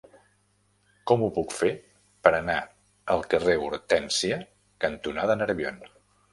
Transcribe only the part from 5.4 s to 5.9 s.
Nerbion?